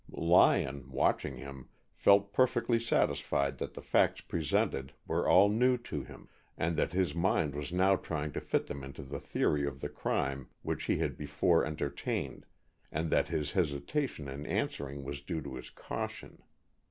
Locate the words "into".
8.83-9.03